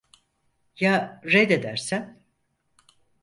Ya 0.75 1.21
reddedersem? 1.23 2.19